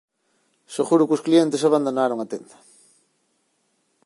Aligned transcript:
Seguro 0.75 1.05
que 1.07 1.15
os 1.17 1.25
clientes 1.27 1.61
abandonaran 1.63 2.19
a 2.21 2.27
tenda. 2.31 2.57